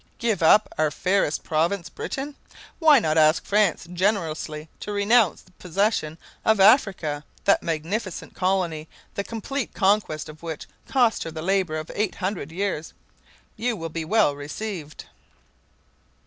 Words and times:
Give 0.17 0.41
up 0.41 0.67
our 0.79 0.89
fairest 0.89 1.43
province, 1.43 1.87
Britain? 1.87 2.33
Why 2.79 2.97
not 2.97 3.19
ask 3.19 3.45
France 3.45 3.85
generously 3.93 4.67
to 4.79 4.91
renounce 4.91 5.43
possession 5.59 6.17
of 6.43 6.59
Africa, 6.59 7.23
that 7.45 7.61
magnificent 7.61 8.33
colony 8.33 8.87
the 9.13 9.23
complete 9.23 9.75
conquest 9.75 10.27
of 10.27 10.41
which 10.41 10.65
cost 10.87 11.21
her 11.21 11.29
the 11.29 11.43
labor 11.43 11.77
of 11.77 11.91
800 11.93 12.51
years? 12.51 12.93
You 13.57 13.75
will 13.75 13.89
be 13.89 14.03
well 14.03 14.35
received!" 14.35 15.05